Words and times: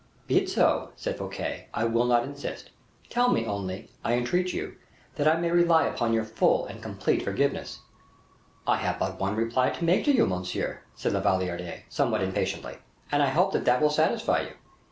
"Be 0.25 0.39
it 0.39 0.49
so," 0.49 0.93
said 0.95 1.15
Fouquet; 1.19 1.67
"I 1.75 1.83
will 1.85 2.05
not 2.05 2.23
insist. 2.23 2.71
Tell 3.11 3.29
me, 3.31 3.45
only, 3.45 3.91
I 4.03 4.15
entreat 4.15 4.51
you, 4.51 4.77
that 5.13 5.27
I 5.27 5.39
may 5.39 5.51
rely 5.51 5.85
upon 5.85 6.11
your 6.11 6.23
full 6.23 6.65
and 6.65 6.81
complete 6.81 7.21
forgiveness." 7.21 7.81
"I 8.65 8.77
have 8.77 8.97
but 8.97 9.19
one 9.19 9.35
reply 9.35 9.69
to 9.69 9.83
make 9.85 10.05
to 10.05 10.11
you, 10.11 10.25
monsieur," 10.25 10.79
said 10.95 11.13
La 11.13 11.19
Valliere, 11.19 11.83
somewhat 11.87 12.23
impatiently, 12.23 12.79
"and 13.11 13.21
I 13.21 13.27
hope 13.29 13.53
that 13.53 13.79
will 13.79 13.91
satisfy 13.91 14.41
you. 14.41 14.53